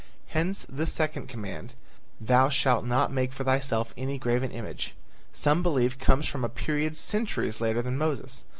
Hence 0.29 0.65
the 0.67 0.87
second 0.87 1.27
command, 1.29 1.75
"Thou 2.19 2.49
shalt 2.49 2.83
not 2.83 3.13
make 3.13 3.31
for 3.31 3.43
thyself 3.43 3.93
any 3.95 4.17
graven 4.17 4.49
image," 4.49 4.95
some 5.31 5.61
believe 5.61 5.99
comes 5.99 6.27
from 6.27 6.43
a 6.43 6.49
period 6.49 6.97
centuries 6.97 7.61
later 7.61 7.83
than 7.83 7.99
Moses. 7.99 8.43